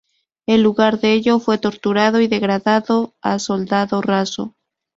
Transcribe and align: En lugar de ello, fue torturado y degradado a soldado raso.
En 0.47 0.63
lugar 0.63 0.99
de 0.99 1.13
ello, 1.13 1.37
fue 1.39 1.59
torturado 1.59 2.21
y 2.21 2.27
degradado 2.27 3.13
a 3.21 3.37
soldado 3.37 4.01
raso. 4.01 4.55